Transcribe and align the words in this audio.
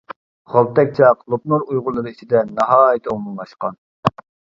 غالتەك 0.51 0.93
چاق 0.99 1.19
لوپنۇر 1.33 1.65
ئۇيغۇرلىرى 1.67 2.13
ئىچىدە 2.13 2.41
ناھايىتى 2.61 3.13
ئومۇملاشقان. 3.13 3.77